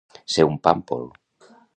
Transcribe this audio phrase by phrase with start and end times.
[0.35, 1.05] Ser un pàmpol.